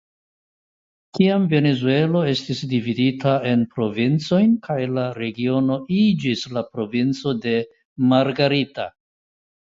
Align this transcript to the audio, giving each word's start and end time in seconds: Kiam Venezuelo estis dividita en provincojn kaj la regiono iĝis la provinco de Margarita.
Kiam 1.17 1.43
Venezuelo 1.51 2.23
estis 2.31 2.61
dividita 2.71 3.33
en 3.51 3.67
provincojn 3.75 4.57
kaj 4.65 4.79
la 4.95 5.05
regiono 5.19 5.79
iĝis 5.99 6.49
la 6.57 6.67
provinco 6.73 7.37
de 7.47 7.55
Margarita. 8.15 8.91